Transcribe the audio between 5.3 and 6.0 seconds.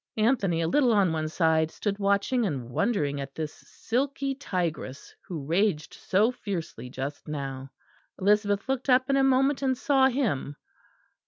raged